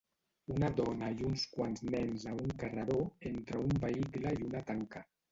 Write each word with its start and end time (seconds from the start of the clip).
Una 0.51 0.67
dona 0.77 1.09
i 1.17 1.25
uns 1.25 1.43
quants 1.57 1.83
nens 1.95 2.25
a 2.31 2.33
un 2.45 2.53
carreró 2.63 2.97
entre 3.31 3.61
un 3.65 3.75
vehicle 3.83 4.33
i 4.39 4.47
una 4.47 4.63
tanca 4.71 5.03